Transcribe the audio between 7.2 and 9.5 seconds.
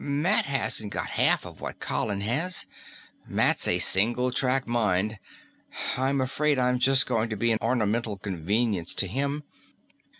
to be an ornamental convenience to him.